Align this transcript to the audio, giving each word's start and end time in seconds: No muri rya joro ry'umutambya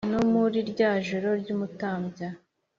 No 0.11 0.21
muri 0.33 0.59
rya 0.71 0.91
joro 1.07 1.29
ry'umutambya 1.41 2.29